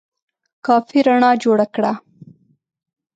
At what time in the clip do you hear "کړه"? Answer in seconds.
1.75-1.93